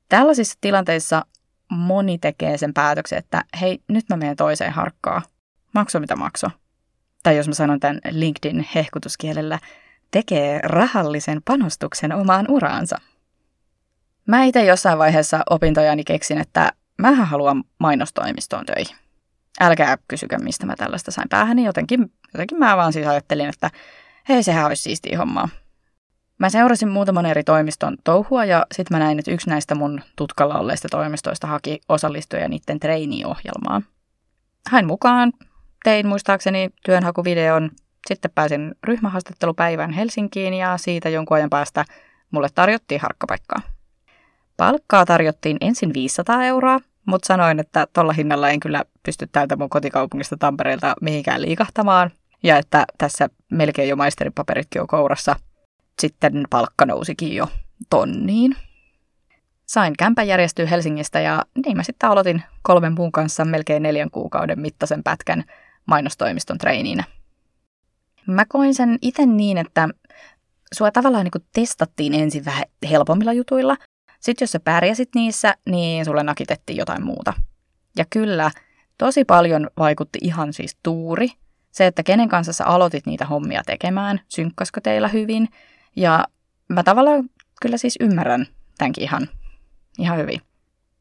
Tällaisissa 0.09 0.59
tilanteissa 0.61 1.27
moni 1.69 2.19
tekee 2.19 2.59
sen 2.59 2.75
päätöksen, 2.75 3.19
että 3.19 3.45
hei, 3.61 3.79
nyt 3.89 4.05
mä 4.09 4.17
menen 4.17 4.37
toiseen 4.37 4.73
harkkaan. 4.73 5.23
Makso 5.75 6.01
mitä 6.01 6.17
makso. 6.17 6.47
Tai 7.23 7.37
jos 7.37 7.49
mä 7.49 7.55
sanon 7.55 7.81
tämän 7.81 8.01
LinkedIn 8.11 8.67
hehkutuskielellä, 8.75 9.59
tekee 10.11 10.61
rahallisen 10.63 11.43
panostuksen 11.45 12.13
omaan 12.13 12.47
uraansa. 12.49 12.97
Mä 14.31 14.45
itse 14.45 14.65
jossain 14.65 14.99
vaiheessa 14.99 15.41
opintojani 15.51 16.05
keksin, 16.05 16.39
että 16.39 16.73
mä 16.99 17.13
haluan 17.13 17.65
mainostoimistoon 17.79 18.67
töihin. 18.67 18.97
älkää 19.61 19.99
kysykö, 20.09 20.39
mistä 20.39 20.67
mä 20.67 20.77
tällaista 20.77 21.11
sain 21.11 21.29
päähän, 21.29 21.59
jotenkin, 21.59 22.13
jotenkin 22.35 22.59
mä 22.59 22.77
vaan 22.77 22.93
siis 22.93 23.07
ajattelin, 23.07 23.49
että 23.49 23.71
hei, 24.29 24.43
sehän 24.43 24.67
olisi 24.67 24.83
siistiä 24.83 25.19
hommaa. 25.19 25.49
Mä 26.39 26.51
seurasin 26.51 26.89
muutaman 26.89 27.27
eri 27.27 27.45
toimiston 27.45 27.97
touhua 28.05 28.45
ja 28.45 28.67
sitten 28.75 28.99
mä 28.99 29.05
näin, 29.05 29.19
että 29.19 29.31
yksi 29.31 29.51
näistä 29.51 29.75
mun 29.75 30.01
tutkalla 30.17 30.59
olleista 30.59 30.89
toimistoista 30.89 31.47
haki 31.47 31.81
osallistujia 31.89 32.49
niiden 32.49 32.81
treiniohjelmaan. 32.81 33.85
Hain 34.71 34.87
mukaan, 34.87 35.33
tein 35.85 36.07
muistaakseni 36.07 36.71
työnhakuvideon, 36.85 37.71
sitten 38.09 38.31
pääsin 38.35 38.75
ryhmähaastattelupäivään 38.85 39.91
Helsinkiin 39.91 40.55
ja 40.55 40.79
siitä 40.79 41.09
jonkun 41.09 41.37
ajan 41.37 41.51
päästä 41.51 41.85
mulle 42.31 42.49
tarjottiin 42.55 43.01
harkkapaikkaa. 43.01 43.80
Palkkaa 44.61 45.07
tarjottiin 45.07 45.57
ensin 45.61 45.95
500 45.95 46.45
euroa, 46.45 46.81
mutta 47.07 47.27
sanoin, 47.27 47.61
että 47.61 47.87
tuolla 47.93 48.13
hinnalla 48.13 48.51
en 48.51 48.61
kyllä 48.61 48.85
pysty 49.03 49.27
täältä 49.33 49.57
mun 49.57 49.71
kotikaupungista 49.71 50.37
Tampereelta 50.37 50.95
mihinkään 51.01 51.43
liikahtamaan 51.43 52.11
ja 52.43 52.57
että 52.57 52.85
tässä 52.99 53.29
melkein 53.53 53.89
jo 53.89 53.97
maisteripaperitkin 53.97 54.81
on 54.81 54.87
kourassa– 54.87 55.37
sitten 56.01 56.45
palkka 56.51 56.87
nousikin 56.87 57.35
jo 57.35 57.49
tonniin. 57.91 58.57
Sain 59.67 59.95
kämpän 59.99 60.29
järjestyä 60.29 60.67
Helsingistä 60.67 61.21
ja 61.21 61.45
niin 61.67 61.77
mä 61.77 61.83
sitten 61.83 62.11
aloitin 62.11 62.43
kolmen 62.63 62.95
muun 62.95 63.13
kanssa 63.13 63.45
melkein 63.45 63.83
neljän 63.83 64.11
kuukauden 64.11 64.61
mittaisen 64.61 65.03
pätkän 65.03 65.45
mainostoimiston 65.87 66.59
treiniinä. 66.59 67.05
Mä 68.27 68.45
koin 68.49 68.75
sen 68.75 68.99
itse 69.03 69.27
niin, 69.27 69.59
että 69.59 69.89
sua 70.75 70.91
tavallaan 70.91 71.25
niin 71.25 71.45
testattiin 71.53 72.15
ensin 72.15 72.45
vähän 72.45 72.65
helpommilla 72.91 73.33
jutuilla. 73.33 73.77
Sitten 74.21 74.43
jos 74.45 74.53
sä 74.53 74.61
pärjäsit 74.61 75.09
niissä, 75.15 75.55
niin 75.67 76.05
sulle 76.05 76.23
nakitettiin 76.23 76.77
jotain 76.77 77.05
muuta. 77.05 77.33
Ja 77.97 78.05
kyllä, 78.11 78.51
tosi 78.99 79.25
paljon 79.25 79.71
vaikutti 79.79 80.19
ihan 80.23 80.53
siis 80.53 80.77
tuuri. 80.83 81.29
Se, 81.71 81.87
että 81.87 82.03
kenen 82.03 82.29
kanssa 82.29 82.53
sä 82.53 82.67
aloitit 82.67 83.07
niitä 83.07 83.25
hommia 83.25 83.63
tekemään, 83.67 84.21
synkkasko 84.29 84.81
teillä 84.81 85.09
hyvin– 85.09 85.49
ja 85.97 86.25
mä 86.69 86.83
tavallaan 86.83 87.31
kyllä 87.63 87.77
siis 87.77 87.97
ymmärrän 88.01 88.47
tämänkin 88.79 89.05
ihan, 89.05 89.29
ihan 89.99 90.19
hyvin. 90.19 90.41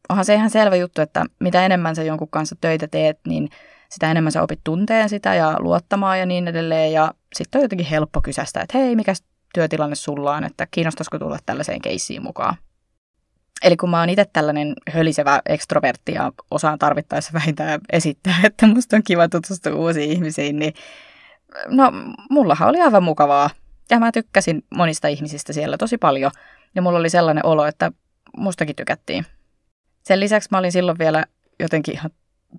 Onhan 0.10 0.26
se 0.26 0.34
ihan 0.34 0.50
selvä 0.50 0.76
juttu, 0.76 1.02
että 1.02 1.26
mitä 1.40 1.66
enemmän 1.66 1.96
sä 1.96 2.04
jonkun 2.04 2.30
kanssa 2.30 2.56
töitä 2.62 2.88
teet, 2.88 3.20
niin 3.28 3.50
sitä 3.90 4.12
enemmän 4.12 4.32
sä 4.32 4.44
opit 4.44 4.60
tunteen 4.64 5.10
sitä 5.10 5.36
ja 5.36 5.56
luottamaan 5.60 6.20
ja 6.20 6.26
niin 6.26 6.48
edelleen. 6.48 6.94
Ja 6.94 7.14
sitten 7.36 7.60
on 7.60 7.64
jotenkin 7.64 7.88
helppo 7.88 8.22
kysästä, 8.22 8.62
että 8.62 8.78
hei, 8.78 8.96
mikä 8.96 9.14
työtilanne 9.54 9.96
sulla 9.96 10.36
on, 10.36 10.44
että 10.44 10.68
kiinnostaisiko 10.72 11.20
tulla 11.20 11.38
tällaiseen 11.46 11.82
keissiin 11.82 12.24
mukaan. 12.24 12.56
Eli 13.64 13.78
kun 13.78 13.90
mä 13.90 14.00
oon 14.00 14.10
itse 14.10 14.26
tällainen 14.34 14.74
hölisevä 14.90 15.42
ekstrovertti 15.46 16.12
ja 16.12 16.32
osaan 16.52 16.80
tarvittaessa 16.80 17.34
vähintään 17.34 17.80
esittää, 17.92 18.36
että 18.44 18.68
musta 18.68 18.96
on 18.96 19.04
kiva 19.04 19.30
tutustua 19.30 19.74
uusiin 19.74 20.12
ihmisiin, 20.12 20.60
niin 20.60 20.74
no 21.68 21.92
mullahan 22.30 22.70
oli 22.70 22.82
aivan 22.82 23.04
mukavaa 23.04 23.50
ja 23.90 24.00
mä 24.00 24.12
tykkäsin 24.12 24.64
monista 24.76 25.08
ihmisistä 25.08 25.54
siellä 25.54 25.78
tosi 25.78 25.98
paljon. 25.98 26.32
Ja 26.76 26.82
mulla 26.82 27.00
oli 27.00 27.10
sellainen 27.10 27.46
olo, 27.46 27.66
että 27.66 27.92
mustakin 28.38 28.76
tykättiin. 28.76 29.26
Sen 30.04 30.20
lisäksi 30.20 30.50
mä 30.52 30.58
olin 30.58 30.72
silloin 30.72 31.00
vielä 31.00 31.26
jotenkin 31.60 31.94
ihan 31.94 32.12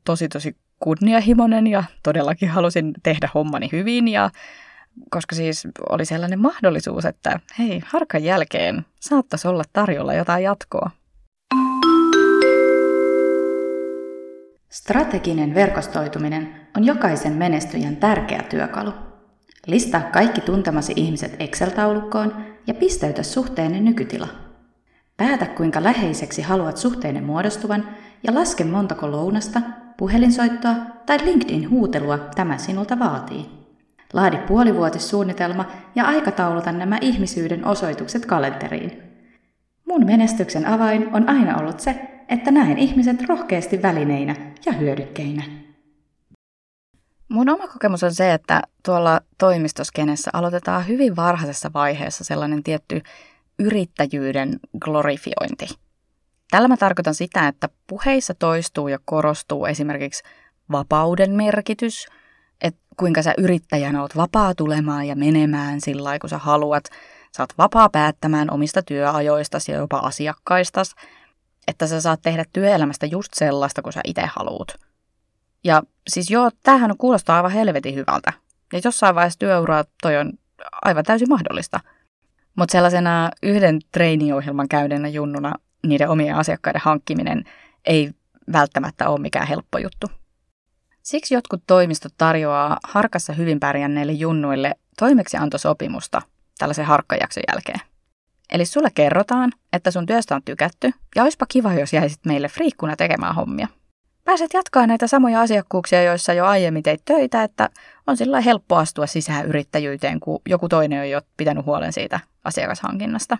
tosi 0.04 0.28
tosi 0.28 0.56
kunnianhimoinen 0.80 1.66
ja 1.66 1.84
todellakin 2.02 2.48
halusin 2.48 2.92
tehdä 3.02 3.28
hommani 3.34 3.68
hyvin 3.72 4.08
ja 4.08 4.30
koska 5.10 5.36
siis 5.36 5.68
oli 5.88 6.04
sellainen 6.04 6.40
mahdollisuus, 6.40 7.04
että 7.04 7.40
hei, 7.58 7.82
harkan 7.86 8.24
jälkeen 8.24 8.84
saattaisi 9.00 9.48
olla 9.48 9.64
tarjolla 9.72 10.14
jotain 10.14 10.44
jatkoa. 10.44 10.90
Strateginen 14.68 15.54
verkostoituminen 15.54 16.54
on 16.76 16.84
jokaisen 16.84 17.32
menestyjän 17.32 17.96
tärkeä 17.96 18.42
työkalu. 18.42 18.92
Listaa 19.66 20.00
kaikki 20.00 20.40
tuntemasi 20.40 20.92
ihmiset 20.96 21.36
Excel-taulukkoon 21.38 22.44
ja 22.66 22.74
pisteytä 22.74 23.22
suhteenne 23.22 23.80
nykytila. 23.80 24.28
Päätä 25.16 25.46
kuinka 25.46 25.82
läheiseksi 25.82 26.42
haluat 26.42 26.76
suhteenne 26.76 27.20
muodostuvan 27.20 27.88
ja 28.22 28.34
laske 28.34 28.64
montako 28.64 29.10
lounasta, 29.10 29.60
puhelinsoittoa 29.96 30.74
tai 31.06 31.18
LinkedIn-huutelua 31.24 32.18
tämä 32.18 32.58
sinulta 32.58 32.98
vaatii. 32.98 33.59
Laadi 34.12 34.36
puolivuotissuunnitelma 34.36 35.66
ja 35.94 36.04
aikatauluta 36.04 36.72
nämä 36.72 36.98
ihmisyyden 37.00 37.64
osoitukset 37.66 38.26
kalenteriin. 38.26 39.02
Mun 39.88 40.06
menestyksen 40.06 40.66
avain 40.66 41.14
on 41.14 41.28
aina 41.28 41.56
ollut 41.56 41.80
se, 41.80 42.10
että 42.28 42.50
näen 42.50 42.78
ihmiset 42.78 43.28
rohkeasti 43.28 43.82
välineinä 43.82 44.36
ja 44.66 44.72
hyödykkeinä. 44.72 45.42
Mun 47.28 47.48
oma 47.48 47.68
kokemus 47.68 48.02
on 48.02 48.14
se, 48.14 48.32
että 48.32 48.62
tuolla 48.84 49.20
toimistoskenessä 49.38 50.30
aloitetaan 50.34 50.88
hyvin 50.88 51.16
varhaisessa 51.16 51.70
vaiheessa 51.74 52.24
sellainen 52.24 52.62
tietty 52.62 53.02
yrittäjyyden 53.58 54.60
glorifiointi. 54.80 55.66
Tällä 56.50 56.68
mä 56.68 56.76
tarkoitan 56.76 57.14
sitä, 57.14 57.48
että 57.48 57.68
puheissa 57.86 58.34
toistuu 58.34 58.88
ja 58.88 58.98
korostuu 59.04 59.66
esimerkiksi 59.66 60.22
vapauden 60.72 61.30
merkitys, 61.30 62.06
että 62.60 62.80
kuinka 62.96 63.22
sä 63.22 63.34
yrittäjänä 63.38 64.02
oot 64.02 64.16
vapaa 64.16 64.54
tulemaan 64.54 65.06
ja 65.06 65.16
menemään 65.16 65.80
sillä 65.80 66.04
lailla, 66.04 66.18
kun 66.18 66.30
sä 66.30 66.38
haluat. 66.38 66.84
Sä 67.36 67.42
oot 67.42 67.52
vapaa 67.58 67.88
päättämään 67.88 68.50
omista 68.50 68.82
työajoistasi 68.82 69.72
ja 69.72 69.78
jopa 69.78 69.98
asiakkaistas, 69.98 70.94
että 71.68 71.86
sä 71.86 72.00
saat 72.00 72.22
tehdä 72.22 72.44
työelämästä 72.52 73.06
just 73.06 73.34
sellaista, 73.34 73.82
kun 73.82 73.92
sä 73.92 74.00
itse 74.04 74.22
haluut. 74.36 74.74
Ja 75.64 75.82
siis 76.08 76.30
joo, 76.30 76.50
tämähän 76.62 76.96
kuulostaa 76.98 77.36
aivan 77.36 77.50
helvetin 77.50 77.94
hyvältä. 77.94 78.32
Ja 78.72 78.80
jossain 78.84 79.14
vaiheessa 79.14 79.38
työuraa 79.38 79.84
toi 80.02 80.16
on 80.16 80.32
aivan 80.82 81.04
täysin 81.04 81.28
mahdollista. 81.28 81.80
Mutta 82.56 82.72
sellaisena 82.72 83.30
yhden 83.42 83.78
treeniohjelman 83.92 84.68
käydenä 84.68 85.08
junnuna 85.08 85.54
niiden 85.86 86.08
omien 86.08 86.36
asiakkaiden 86.36 86.82
hankkiminen 86.84 87.44
ei 87.84 88.10
välttämättä 88.52 89.08
ole 89.08 89.20
mikään 89.20 89.46
helppo 89.46 89.78
juttu. 89.78 90.19
Siksi 91.02 91.34
jotkut 91.34 91.62
toimistot 91.66 92.12
tarjoaa 92.18 92.78
harkassa 92.84 93.32
hyvin 93.32 93.60
pärjänneille 93.60 94.12
junnuille 94.12 94.74
toimeksiantosopimusta 94.98 96.22
tällaisen 96.58 96.84
harkkajakson 96.84 97.42
jälkeen. 97.48 97.80
Eli 98.52 98.66
sulle 98.66 98.88
kerrotaan, 98.94 99.52
että 99.72 99.90
sun 99.90 100.06
työstä 100.06 100.34
on 100.34 100.42
tykätty 100.44 100.92
ja 101.16 101.22
olisipa 101.22 101.46
kiva, 101.48 101.74
jos 101.74 101.92
jäisit 101.92 102.20
meille 102.26 102.48
friikkuna 102.48 102.96
tekemään 102.96 103.34
hommia 103.34 103.68
pääset 104.30 104.54
jatkaa 104.54 104.86
näitä 104.86 105.06
samoja 105.06 105.40
asiakkuuksia, 105.40 106.02
joissa 106.02 106.32
jo 106.32 106.46
aiemmin 106.46 106.82
teit 106.82 107.02
töitä, 107.04 107.42
että 107.42 107.70
on 108.06 108.16
sillä 108.16 108.40
helppo 108.40 108.76
astua 108.76 109.06
sisään 109.06 109.46
yrittäjyyteen, 109.46 110.20
kun 110.20 110.40
joku 110.48 110.68
toinen 110.68 111.00
on 111.00 111.10
jo 111.10 111.20
pitänyt 111.36 111.66
huolen 111.66 111.92
siitä 111.92 112.20
asiakashankinnasta. 112.44 113.38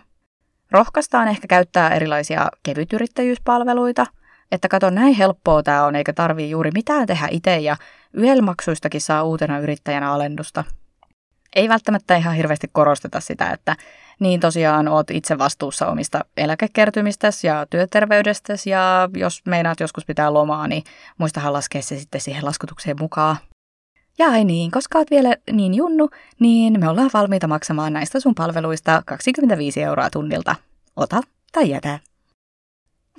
Rohkaistaan 0.71 1.27
ehkä 1.27 1.47
käyttää 1.47 1.89
erilaisia 1.89 2.49
kevytyrittäjyyspalveluita, 2.63 4.05
että 4.51 4.67
kato 4.67 4.89
näin 4.89 5.13
helppoa 5.13 5.63
tämä 5.63 5.85
on, 5.85 5.95
eikä 5.95 6.13
tarvii 6.13 6.49
juuri 6.49 6.71
mitään 6.73 7.07
tehdä 7.07 7.27
itse 7.31 7.59
ja 7.59 7.77
YEL-maksuistakin 8.17 9.01
saa 9.01 9.23
uutena 9.23 9.59
yrittäjänä 9.59 10.11
alennusta. 10.11 10.63
Ei 11.55 11.69
välttämättä 11.69 12.15
ihan 12.15 12.35
hirveästi 12.35 12.67
korosteta 12.71 13.19
sitä, 13.19 13.51
että 13.51 13.75
niin 14.19 14.39
tosiaan 14.39 14.87
oot 14.87 15.11
itse 15.11 15.37
vastuussa 15.37 15.87
omista 15.87 16.25
eläkekertymistäsi 16.37 17.47
ja 17.47 17.65
työterveydestäsi 17.69 18.69
ja 18.69 19.09
jos 19.15 19.41
meinaat 19.45 19.79
joskus 19.79 20.05
pitää 20.05 20.33
lomaa, 20.33 20.67
niin 20.67 20.83
muistahan 21.17 21.53
laskea 21.53 21.81
se 21.81 21.99
sitten 21.99 22.21
siihen 22.21 22.45
laskutukseen 22.45 22.97
mukaan. 22.99 23.37
Ja 24.17 24.27
ai 24.27 24.43
niin, 24.43 24.71
koska 24.71 24.97
oot 24.97 25.11
vielä 25.11 25.35
niin 25.51 25.73
junnu, 25.73 26.09
niin 26.39 26.79
me 26.79 26.89
ollaan 26.89 27.09
valmiita 27.13 27.47
maksamaan 27.47 27.93
näistä 27.93 28.19
sun 28.19 28.35
palveluista 28.35 29.01
25 29.05 29.81
euroa 29.81 30.09
tunnilta. 30.09 30.55
Ota 30.95 31.21
tai 31.51 31.69
jätä. 31.69 31.99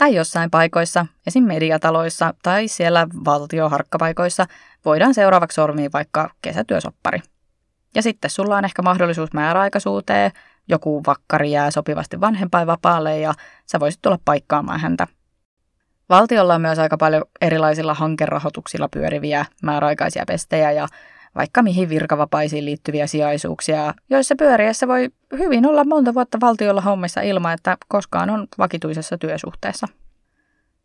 Tai 0.02 0.14
jossain 0.14 0.50
paikoissa, 0.50 1.06
esim. 1.26 1.44
mediataloissa 1.44 2.34
tai 2.42 2.68
siellä 2.68 3.06
valtioharkkapaikoissa, 3.24 4.46
voidaan 4.84 5.14
seuraavaksi 5.14 5.54
sormiin 5.54 5.92
vaikka 5.92 6.30
kesätyösoppari. 6.42 7.18
Ja 7.94 8.02
sitten 8.02 8.30
sulla 8.30 8.56
on 8.56 8.64
ehkä 8.64 8.82
mahdollisuus 8.82 9.32
määräaikaisuuteen, 9.32 10.30
joku 10.68 11.02
vakkari 11.06 11.50
jää 11.50 11.70
sopivasti 11.70 12.20
vanhempainvapaalle 12.20 13.18
ja 13.18 13.34
sä 13.66 13.80
voisit 13.80 14.02
tulla 14.02 14.18
paikkaamaan 14.24 14.80
häntä. 14.80 15.06
Valtiolla 16.08 16.54
on 16.54 16.60
myös 16.60 16.78
aika 16.78 16.96
paljon 16.96 17.24
erilaisilla 17.40 17.94
hankerahoituksilla 17.94 18.88
pyöriviä 18.88 19.46
määräaikaisia 19.62 20.24
pestejä 20.26 20.72
ja 20.72 20.88
vaikka 21.34 21.62
mihin 21.62 21.88
virkavapaisiin 21.88 22.64
liittyviä 22.64 23.06
sijaisuuksia, 23.06 23.94
joissa 24.10 24.34
pyöriessä 24.38 24.88
voi 24.88 25.10
hyvin 25.38 25.66
olla 25.66 25.84
monta 25.84 26.14
vuotta 26.14 26.38
valtiolla 26.40 26.80
hommissa 26.80 27.20
ilman, 27.20 27.54
että 27.54 27.76
koskaan 27.88 28.30
on 28.30 28.46
vakituisessa 28.58 29.18
työsuhteessa. 29.18 29.88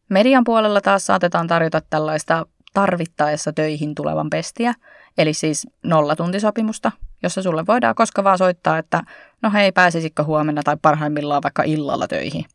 Median 0.09 0.43
puolella 0.43 0.81
taas 0.81 1.05
saatetaan 1.05 1.47
tarjota 1.47 1.81
tällaista 1.89 2.45
tarvittaessa 2.73 3.53
töihin 3.53 3.95
tulevan 3.95 4.29
pestiä, 4.29 4.73
eli 5.17 5.33
siis 5.33 5.67
nollatuntisopimusta, 5.83 6.91
jossa 7.23 7.41
sulle 7.41 7.65
voidaan 7.67 7.95
koska 7.95 8.23
vaan 8.23 8.37
soittaa, 8.37 8.77
että 8.77 9.01
no 9.41 9.51
hei, 9.51 9.71
pääsisikö 9.71 10.23
huomenna 10.23 10.63
tai 10.63 10.77
parhaimmillaan 10.81 11.43
vaikka 11.43 11.63
illalla 11.63 12.07
töihin. 12.07 12.45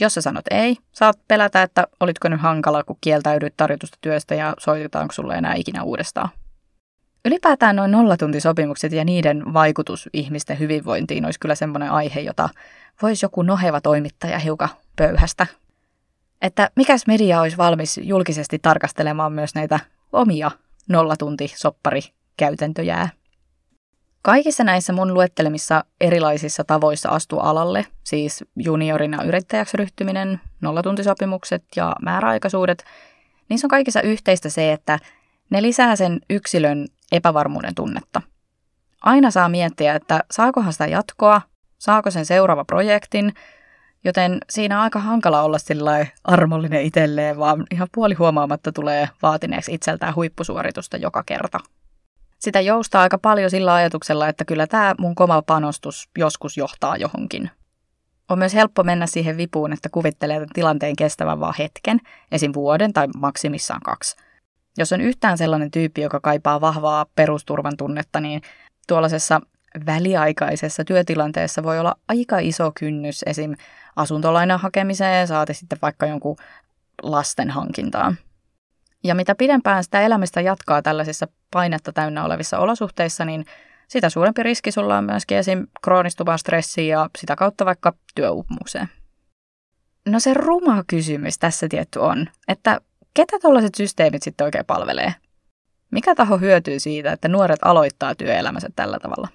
Jos 0.00 0.14
sä 0.14 0.20
sanot 0.20 0.44
ei, 0.50 0.76
saat 0.92 1.18
pelätä, 1.28 1.62
että 1.62 1.86
olitko 2.00 2.28
nyt 2.28 2.40
hankala, 2.40 2.84
kun 2.84 2.96
kieltäydyt 3.00 3.54
tarjotusta 3.56 3.98
työstä 4.00 4.34
ja 4.34 4.54
soitetaanko 4.58 5.12
sulle 5.12 5.34
enää 5.34 5.54
ikinä 5.54 5.82
uudestaan. 5.82 6.28
Ylipäätään 7.24 7.76
noin 7.76 7.90
nollatuntisopimukset 7.90 8.92
ja 8.92 9.04
niiden 9.04 9.54
vaikutus 9.54 10.08
ihmisten 10.12 10.58
hyvinvointiin 10.58 11.24
olisi 11.24 11.40
kyllä 11.40 11.54
semmoinen 11.54 11.90
aihe, 11.90 12.20
jota 12.20 12.48
voisi 13.02 13.24
joku 13.24 13.42
noheva 13.42 13.80
toimittaja 13.80 14.38
hiukan 14.38 14.68
pöyhästä. 14.96 15.46
Että 16.42 16.70
mikäs 16.76 17.06
media 17.06 17.40
olisi 17.40 17.56
valmis 17.56 18.00
julkisesti 18.02 18.58
tarkastelemaan 18.58 19.32
myös 19.32 19.54
näitä 19.54 19.80
omia 20.12 20.50
nollatuntisopparikäytäntöjää. 20.88 23.08
Kaikissa 24.22 24.64
näissä 24.64 24.92
mun 24.92 25.14
luettelemissa 25.14 25.84
erilaisissa 26.00 26.64
tavoissa 26.64 27.08
astua 27.08 27.42
alalle, 27.42 27.86
siis 28.04 28.44
juniorina 28.56 29.24
yrittäjäksi 29.24 29.76
ryhtyminen, 29.76 30.40
nollatuntisopimukset 30.60 31.64
ja 31.76 31.96
määräaikaisuudet, 32.02 32.84
niissä 33.48 33.66
on 33.66 33.70
kaikissa 33.70 34.02
yhteistä 34.02 34.48
se, 34.48 34.72
että 34.72 34.98
ne 35.50 35.62
lisää 35.62 35.96
sen 35.96 36.20
yksilön 36.30 36.86
epävarmuuden 37.12 37.74
tunnetta. 37.74 38.22
Aina 39.02 39.30
saa 39.30 39.48
miettiä, 39.48 39.94
että 39.94 40.24
saakohan 40.30 40.72
sitä 40.72 40.86
jatkoa, 40.86 41.42
saako 41.78 42.10
sen 42.10 42.26
seuraava 42.26 42.64
projektin, 42.64 43.34
joten 44.04 44.38
siinä 44.50 44.76
on 44.76 44.82
aika 44.82 44.98
hankala 44.98 45.42
olla 45.42 45.58
sillä 45.58 46.06
armollinen 46.24 46.82
itselleen, 46.82 47.38
vaan 47.38 47.64
ihan 47.70 47.88
puoli 47.94 48.14
huomaamatta 48.14 48.72
tulee 48.72 49.08
vaatineeksi 49.22 49.74
itseltään 49.74 50.14
huippusuoritusta 50.14 50.96
joka 50.96 51.22
kerta. 51.26 51.60
Sitä 52.38 52.60
joustaa 52.60 53.02
aika 53.02 53.18
paljon 53.18 53.50
sillä 53.50 53.74
ajatuksella, 53.74 54.28
että 54.28 54.44
kyllä 54.44 54.66
tämä 54.66 54.94
mun 54.98 55.14
koma 55.14 55.42
panostus 55.42 56.08
joskus 56.18 56.56
johtaa 56.56 56.96
johonkin. 56.96 57.50
On 58.28 58.38
myös 58.38 58.54
helppo 58.54 58.82
mennä 58.82 59.06
siihen 59.06 59.36
vipuun, 59.36 59.72
että 59.72 59.88
kuvittelee 59.88 60.46
tilanteen 60.54 60.96
kestävän 60.96 61.40
vaan 61.40 61.54
hetken, 61.58 62.00
esim. 62.32 62.52
vuoden 62.54 62.92
tai 62.92 63.08
maksimissaan 63.16 63.80
kaksi– 63.80 64.16
jos 64.78 64.92
on 64.92 65.00
yhtään 65.00 65.38
sellainen 65.38 65.70
tyyppi, 65.70 66.00
joka 66.00 66.20
kaipaa 66.20 66.60
vahvaa 66.60 67.06
perusturvan 67.14 67.76
tunnetta, 67.76 68.20
niin 68.20 68.42
tuollaisessa 68.86 69.40
väliaikaisessa 69.86 70.84
työtilanteessa 70.84 71.62
voi 71.62 71.78
olla 71.78 71.94
aika 72.08 72.38
iso 72.38 72.72
kynnys 72.80 73.22
esim. 73.22 73.54
asuntolainan 73.96 74.60
hakemiseen, 74.60 75.26
saati 75.26 75.54
sitten 75.54 75.78
vaikka 75.82 76.06
jonkun 76.06 76.36
lasten 77.02 77.50
hankintaan. 77.50 78.16
Ja 79.04 79.14
mitä 79.14 79.34
pidempään 79.34 79.84
sitä 79.84 80.00
elämistä 80.00 80.40
jatkaa 80.40 80.82
tällaisissa 80.82 81.28
painetta 81.50 81.92
täynnä 81.92 82.24
olevissa 82.24 82.58
olosuhteissa, 82.58 83.24
niin 83.24 83.44
sitä 83.88 84.08
suurempi 84.08 84.42
riski 84.42 84.72
sulla 84.72 84.98
on 84.98 85.04
myöskin 85.04 85.38
esim. 85.38 85.66
kroonistuvaan 85.84 86.38
stressiin 86.38 86.88
ja 86.88 87.10
sitä 87.18 87.36
kautta 87.36 87.64
vaikka 87.64 87.94
työuupumukseen. 88.14 88.88
No 90.08 90.20
se 90.20 90.34
ruma 90.34 90.84
kysymys 90.86 91.38
tässä 91.38 91.68
tietty 91.68 91.98
on, 91.98 92.26
että 92.48 92.80
ketä 93.14 93.38
tällaiset 93.38 93.74
systeemit 93.74 94.22
sitten 94.22 94.44
oikein 94.44 94.66
palvelee? 94.66 95.14
Mikä 95.90 96.14
taho 96.14 96.38
hyötyy 96.38 96.80
siitä, 96.80 97.12
että 97.12 97.28
nuoret 97.28 97.58
aloittaa 97.62 98.14
työelämänsä 98.14 98.68
tällä 98.76 98.98
tavalla? 98.98 99.28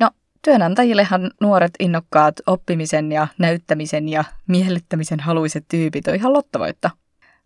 No, 0.00 0.10
työnantajillehan 0.42 1.30
nuoret 1.40 1.72
innokkaat 1.80 2.34
oppimisen 2.46 3.12
ja 3.12 3.26
näyttämisen 3.38 4.08
ja 4.08 4.24
miellyttämisen 4.48 5.20
haluiset 5.20 5.64
tyypit 5.68 6.08
on 6.08 6.14
ihan 6.14 6.32
lottovoitta. 6.32 6.90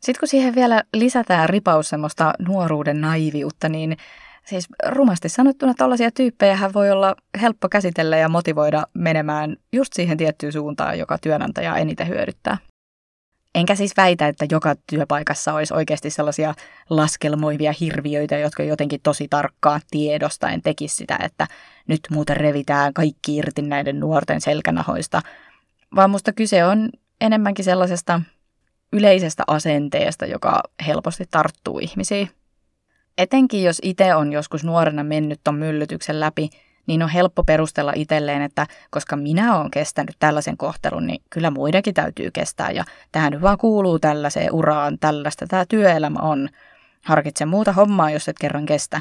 Sitten 0.01 0.21
kun 0.21 0.29
siihen 0.29 0.55
vielä 0.55 0.83
lisätään 0.95 1.49
ripaus 1.49 1.89
semmoista 1.89 2.33
nuoruuden 2.39 3.01
naiviutta, 3.01 3.69
niin 3.69 3.97
siis 4.47 4.69
rumasti 4.87 5.29
sanottuna 5.29 5.75
tällaisia 5.75 6.11
tyyppejä 6.11 6.59
voi 6.75 6.91
olla 6.91 7.17
helppo 7.41 7.69
käsitellä 7.69 8.17
ja 8.17 8.29
motivoida 8.29 8.87
menemään 8.95 9.57
just 9.73 9.93
siihen 9.93 10.17
tiettyyn 10.17 10.53
suuntaan, 10.53 10.99
joka 10.99 11.19
työnantaja 11.19 11.77
eniten 11.77 12.09
hyödyttää. 12.09 12.59
Enkä 13.55 13.75
siis 13.75 13.97
väitä, 13.97 14.29
että 14.29 14.47
joka 14.51 14.75
työpaikassa 14.87 15.55
olisi 15.55 15.75
oikeasti 15.75 16.11
sellaisia 16.11 16.55
laskelmoivia 16.91 17.75
hirviöitä, 17.81 18.39
jotka 18.39 18.63
jotenkin 18.63 19.01
tosi 19.03 19.27
tarkkaan 19.31 19.81
tiedostaen 19.91 20.63
tekisi 20.63 20.97
sitä, 20.97 21.19
että 21.23 21.47
nyt 21.89 22.01
muuten 22.11 22.37
revitään 22.37 22.95
kaikki 22.95 23.37
irti 23.37 23.63
näiden 23.63 24.01
nuorten 24.01 24.41
selkänahoista. 24.41 25.21
Vaan 25.97 26.11
musta 26.11 26.33
kyse 26.33 26.65
on 26.65 26.91
enemmänkin 27.21 27.65
sellaisesta 27.65 28.21
yleisestä 28.93 29.43
asenteesta, 29.47 30.27
joka 30.27 30.63
helposti 30.87 31.25
tarttuu 31.31 31.79
ihmisiin. 31.79 32.31
Etenkin 33.19 33.63
jos 33.63 33.79
itse 33.83 34.15
on 34.15 34.33
joskus 34.33 34.65
nuorena 34.65 35.05
mennyt 35.05 35.41
ton 35.45 35.55
myllytyksen 35.55 36.21
läpi, 36.21 36.51
niin 36.87 37.03
on 37.03 37.09
helppo 37.09 37.45
perustella 37.45 37.93
itselleen, 37.97 38.43
että 38.43 38.67
koska 38.91 39.17
minä 39.17 39.57
olen 39.57 39.71
kestänyt 39.71 40.17
tällaisen 40.19 40.57
kohtelun, 40.57 41.07
niin 41.07 41.23
kyllä 41.31 41.51
muidenkin 41.51 41.95
täytyy 41.95 42.31
kestää. 42.31 42.71
Ja 42.71 42.85
tähän 43.13 43.33
nyt 43.33 43.43
vaan 43.43 43.59
kuuluu 43.59 43.99
tällaiseen 43.99 44.53
uraan, 44.53 44.99
tällaista 44.99 45.47
tämä 45.47 45.65
työelämä 45.69 46.21
on. 46.21 46.49
Harkitse 47.05 47.45
muuta 47.45 47.73
hommaa, 47.73 48.11
jos 48.11 48.29
et 48.29 48.39
kerran 48.39 48.67
kestä. 48.67 49.01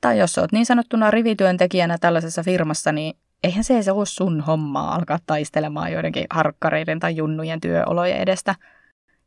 Tai 0.00 0.18
jos 0.18 0.38
olet 0.38 0.52
niin 0.52 0.66
sanottuna 0.66 1.10
rivityöntekijänä 1.10 1.98
tällaisessa 1.98 2.42
firmassa, 2.42 2.92
niin 2.92 3.16
eihän 3.44 3.64
se, 3.64 3.82
se 3.82 3.92
ole 3.92 4.06
sun 4.06 4.40
hommaa 4.40 4.94
alkaa 4.94 5.18
taistelemaan 5.26 5.92
joidenkin 5.92 6.26
harkkareiden 6.30 7.00
tai 7.00 7.16
junnujen 7.16 7.60
työolojen 7.60 8.18
edestä. 8.18 8.54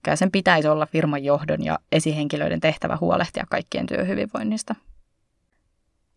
Kyllä 0.04 0.16
sen 0.16 0.32
pitäisi 0.32 0.68
olla 0.68 0.86
firman 0.86 1.24
johdon 1.24 1.64
ja 1.64 1.80
esihenkilöiden 1.92 2.60
tehtävä 2.60 2.98
huolehtia 3.02 3.46
kaikkien 3.50 3.86
työhyvinvoinnista. 3.86 4.76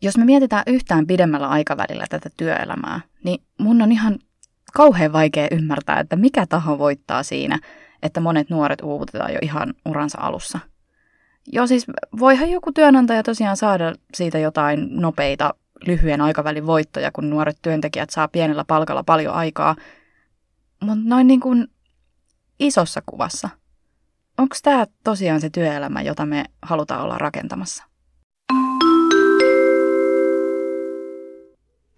Jos 0.02 0.18
me 0.18 0.24
mietitään 0.24 0.62
yhtään 0.66 1.06
pidemmällä 1.06 1.48
aikavälillä 1.48 2.06
tätä 2.10 2.30
työelämää, 2.36 3.00
niin 3.24 3.42
mun 3.58 3.82
on 3.82 3.92
ihan 3.92 4.18
kauhean 4.74 5.12
vaikea 5.12 5.48
ymmärtää, 5.50 6.00
että 6.00 6.16
mikä 6.16 6.46
taho 6.46 6.78
voittaa 6.78 7.22
siinä, 7.22 7.58
että 8.02 8.20
monet 8.20 8.50
nuoret 8.50 8.80
uuvutetaan 8.80 9.32
jo 9.32 9.38
ihan 9.42 9.74
uransa 9.84 10.18
alussa. 10.20 10.58
Joo, 11.52 11.66
siis 11.66 11.86
voihan 12.18 12.50
joku 12.50 12.72
työnantaja 12.72 13.22
tosiaan 13.22 13.56
saada 13.56 13.94
siitä 14.14 14.38
jotain 14.38 14.88
nopeita 14.90 15.54
lyhyen 15.86 16.20
aikavälin 16.20 16.66
voittoja, 16.66 17.12
kun 17.12 17.30
nuoret 17.30 17.58
työntekijät 17.62 18.10
saa 18.10 18.28
pienellä 18.28 18.64
palkalla 18.64 19.02
paljon 19.04 19.34
aikaa. 19.34 19.76
Mutta 20.80 21.04
noin 21.04 21.26
niin 21.26 21.40
kuin 21.40 21.68
isossa 22.58 23.02
kuvassa. 23.06 23.48
Onko 24.38 24.56
tämä 24.62 24.86
tosiaan 25.04 25.40
se 25.40 25.50
työelämä, 25.50 26.02
jota 26.02 26.26
me 26.26 26.44
halutaan 26.62 27.02
olla 27.02 27.18
rakentamassa? 27.18 27.89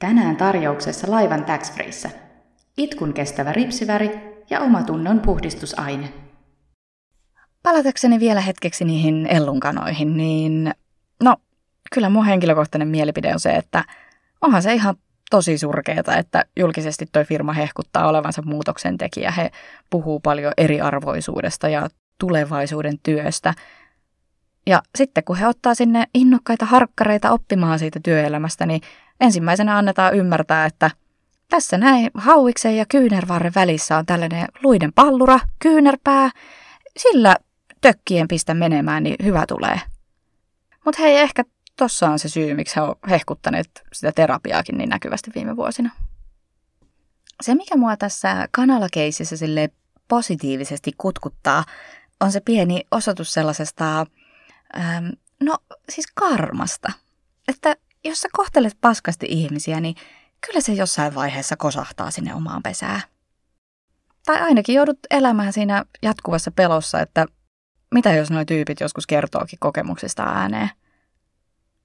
Tänään 0.03 0.37
tarjouksessa 0.37 1.11
laivan 1.11 1.45
tax 1.45 1.73
Itkun 2.77 3.13
kestävä 3.13 3.53
ripsiväri 3.53 4.11
ja 4.51 4.61
omatunnon 4.61 5.21
puhdistusaine. 5.21 6.13
Palatakseni 7.63 8.21
vielä 8.21 8.41
hetkeksi 8.41 8.85
niihin 8.85 9.27
ellunkanoihin, 9.27 10.17
niin 10.17 10.75
no, 11.23 11.37
kyllä 11.95 12.09
mun 12.09 12.27
henkilökohtainen 12.27 12.89
mielipide 12.89 13.33
on 13.33 13.41
se, 13.41 13.51
että 13.51 13.85
onhan 14.41 14.63
se 14.63 14.75
ihan 14.75 14.95
tosi 15.31 15.59
surkeeta, 15.59 16.17
että 16.17 16.45
julkisesti 16.57 17.07
toi 17.13 17.25
firma 17.25 17.53
hehkuttaa 17.53 18.09
olevansa 18.09 18.43
muutoksen 18.43 18.99
tekijä. 18.99 19.31
He 19.31 19.51
puhuu 19.91 20.21
paljon 20.21 20.53
eriarvoisuudesta 20.57 21.69
ja 21.69 21.89
tulevaisuuden 22.19 22.99
työstä. 23.03 23.55
Ja 24.67 24.83
sitten 24.99 25.25
kun 25.25 25.37
he 25.37 25.47
ottaa 25.47 25.75
sinne 25.75 26.05
innokkaita 26.15 26.65
harkkareita 26.65 27.31
oppimaan 27.31 27.79
siitä 27.79 28.01
työelämästä, 28.03 28.67
niin 28.67 28.81
ensimmäisenä 29.23 29.79
annetaan 29.79 30.17
ymmärtää, 30.17 30.67
että 30.67 30.91
tässä 31.49 31.79
näin 31.79 32.11
hauiksen 32.15 32.77
ja 32.77 32.87
kyynärvarren 32.89 33.53
välissä 33.55 33.97
on 33.97 34.07
tällainen 34.07 34.47
luiden 34.63 34.93
pallura, 34.93 35.41
kyynärpää. 35.59 36.31
Sillä 36.99 37.37
tökkien 37.81 38.29
pistä 38.29 38.55
menemään, 38.55 39.03
niin 39.03 39.17
hyvä 39.23 39.45
tulee. 39.49 39.81
Mutta 40.85 41.03
hei, 41.03 41.17
ehkä 41.17 41.45
tossa 41.77 42.11
on 42.11 42.19
se 42.19 42.29
syy, 42.29 42.55
miksi 42.55 42.77
he 42.77 42.81
on 42.81 42.95
hehkuttaneet 43.11 43.83
sitä 43.93 44.13
terapiaakin 44.13 44.79
niin 44.79 44.89
näkyvästi 44.89 45.31
viime 45.35 45.57
vuosina. 45.57 45.91
Se, 47.43 47.55
mikä 47.55 47.77
mua 47.77 47.97
tässä 47.97 48.49
kanalakeississä 48.51 49.37
sille 49.37 49.71
positiivisesti 50.09 50.93
kutkuttaa, 50.99 51.65
on 52.21 52.33
se 52.33 52.41
pieni 52.41 52.85
osoitus 52.91 53.33
sellaisesta, 53.33 54.07
ähm, 54.79 55.09
no 55.41 55.59
siis 55.89 56.07
karmasta. 56.15 56.93
Että 57.49 57.77
jos 58.05 58.21
sä 58.21 58.29
kohtelet 58.33 58.77
paskasti 58.81 59.27
ihmisiä, 59.29 59.81
niin 59.81 59.95
kyllä 60.47 60.61
se 60.61 60.73
jossain 60.73 61.15
vaiheessa 61.15 61.57
kosahtaa 61.57 62.11
sinne 62.11 62.35
omaan 62.35 62.63
pesään. 62.63 63.01
Tai 64.27 64.41
ainakin 64.41 64.75
joudut 64.75 64.99
elämään 65.11 65.53
siinä 65.53 65.85
jatkuvassa 66.03 66.51
pelossa, 66.51 67.01
että 67.01 67.27
mitä 67.95 68.13
jos 68.13 68.31
nuo 68.31 68.45
tyypit 68.45 68.81
joskus 68.81 69.07
kertookin 69.07 69.59
kokemuksista 69.59 70.23
ääneen. 70.23 70.71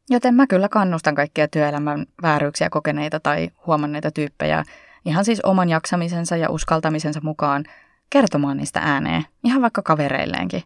Joten 0.10 0.36
mä 0.36 0.48
kyllä 0.48 0.70
kannustan 0.70 1.16
kaikkia 1.16 1.48
työelämän 1.48 2.06
vääryyksiä 2.22 2.70
kokeneita 2.70 3.20
tai 3.20 3.50
huomanneita 3.68 4.12
tyyppejä 4.12 4.64
ihan 5.06 5.26
siis 5.26 5.42
oman 5.42 5.70
jaksamisensa 5.70 6.38
ja 6.38 6.50
uskaltamisensa 6.50 7.20
mukaan 7.24 7.64
kertomaan 8.10 8.58
niistä 8.58 8.80
ääneen, 8.80 9.26
ihan 9.44 9.62
vaikka 9.62 9.82
kavereilleenkin. 9.82 10.64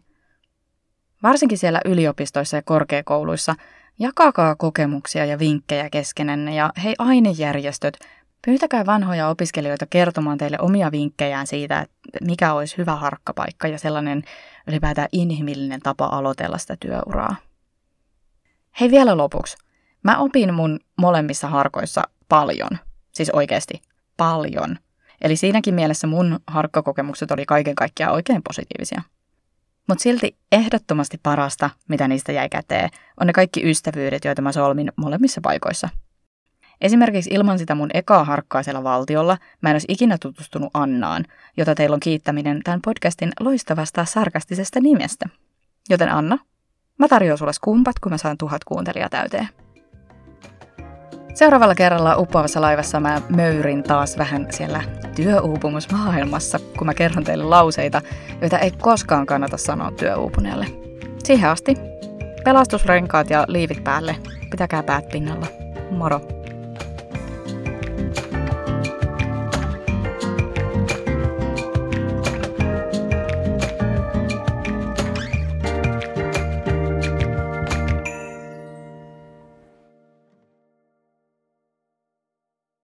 Varsinkin 1.22 1.58
siellä 1.58 1.80
yliopistoissa 1.84 2.56
ja 2.56 2.62
korkeakouluissa– 2.62 3.54
Jakakaa 4.02 4.54
kokemuksia 4.54 5.24
ja 5.24 5.38
vinkkejä 5.38 5.90
keskenenne 5.90 6.54
ja 6.54 6.70
hei 6.84 6.94
ainejärjestöt, 6.98 7.98
Pyytäkää 8.44 8.86
vanhoja 8.86 9.28
opiskelijoita 9.28 9.86
kertomaan 9.90 10.38
teille 10.38 10.56
omia 10.60 10.92
vinkkejään 10.92 11.46
siitä, 11.46 11.80
että 11.80 12.24
mikä 12.26 12.52
olisi 12.52 12.78
hyvä 12.78 12.96
harkkapaikka 12.96 13.68
ja 13.68 13.78
sellainen 13.78 14.22
ylipäätään 14.66 15.08
inhimillinen 15.12 15.80
tapa 15.80 16.06
aloitella 16.06 16.58
sitä 16.58 16.76
työuraa. 16.80 17.36
Hei 18.80 18.90
vielä 18.90 19.16
lopuksi. 19.16 19.56
Mä 20.02 20.18
opin 20.18 20.54
mun 20.54 20.80
molemmissa 20.96 21.48
harkoissa 21.48 22.02
paljon. 22.28 22.70
Siis 23.12 23.30
oikeasti 23.30 23.82
paljon. 24.16 24.78
Eli 25.20 25.36
siinäkin 25.36 25.74
mielessä 25.74 26.06
mun 26.06 26.40
harkkakokemukset 26.46 27.30
oli 27.30 27.46
kaiken 27.46 27.74
kaikkiaan 27.74 28.14
oikein 28.14 28.42
positiivisia. 28.48 29.02
Mutta 29.88 30.02
silti 30.02 30.36
ehdottomasti 30.52 31.20
parasta, 31.22 31.70
mitä 31.88 32.08
niistä 32.08 32.32
jäi 32.32 32.48
käteen, 32.48 32.90
on 33.20 33.26
ne 33.26 33.32
kaikki 33.32 33.70
ystävyydet, 33.70 34.24
joita 34.24 34.42
mä 34.42 34.52
solmin 34.52 34.92
molemmissa 34.96 35.40
paikoissa. 35.40 35.88
Esimerkiksi 36.80 37.30
ilman 37.32 37.58
sitä 37.58 37.74
mun 37.74 37.90
ekaa 37.94 38.24
harkkaa 38.24 38.62
siellä 38.62 38.82
valtiolla 38.84 39.38
mä 39.60 39.68
en 39.68 39.74
olisi 39.74 39.86
ikinä 39.88 40.18
tutustunut 40.18 40.70
Annaan, 40.74 41.24
jota 41.56 41.74
teillä 41.74 41.94
on 41.94 42.00
kiittäminen 42.00 42.60
tämän 42.64 42.80
podcastin 42.84 43.32
loistavasta 43.40 44.04
sarkastisesta 44.04 44.80
nimestä. 44.80 45.28
Joten 45.90 46.12
Anna, 46.12 46.38
mä 46.98 47.08
tarjoan 47.08 47.38
sulle 47.38 47.52
skumpat, 47.52 47.98
kun 47.98 48.12
mä 48.12 48.18
saan 48.18 48.38
tuhat 48.38 48.64
kuuntelijaa 48.64 49.08
täyteen. 49.08 49.48
Seuraavalla 51.34 51.74
kerralla 51.74 52.16
uppoavassa 52.16 52.60
laivassa 52.60 53.00
mä 53.00 53.20
möyrin 53.28 53.82
taas 53.82 54.18
vähän 54.18 54.46
siellä 54.50 54.82
työuupumusmaailmassa, 55.16 56.58
kun 56.78 56.86
mä 56.86 56.94
kerron 56.94 57.24
teille 57.24 57.44
lauseita, 57.44 58.02
joita 58.40 58.58
ei 58.58 58.70
koskaan 58.70 59.26
kannata 59.26 59.56
sanoa 59.56 59.90
työuupuneelle. 59.90 60.66
Siihen 61.24 61.50
asti 61.50 61.76
pelastusrenkaat 62.44 63.30
ja 63.30 63.44
liivit 63.48 63.84
päälle. 63.84 64.16
Pitäkää 64.50 64.82
päät 64.82 65.08
pinnalla. 65.08 65.46
Moro! 65.90 66.41